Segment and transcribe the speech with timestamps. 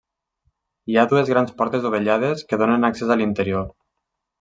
[0.93, 3.75] Hi ha dues grans portes dovellades que donen accés a l'interior.